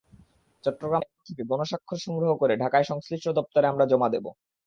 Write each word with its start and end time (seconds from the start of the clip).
চট্টগ্রাম 0.63 1.03
থেকে 1.27 1.43
গণস্বাক্ষর 1.51 1.99
সংগ্রহ 2.05 2.31
করে 2.35 2.53
ঢাকায় 2.63 2.85
সংশ্লিষ্ট 2.91 3.25
দপ্তরে 3.37 3.65
আমরা 3.67 3.85
জমা 3.91 4.07
দেব। 4.13 4.25